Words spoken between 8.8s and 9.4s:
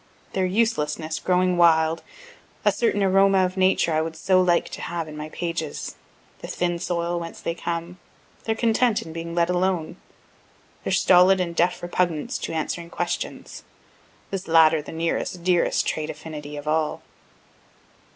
in being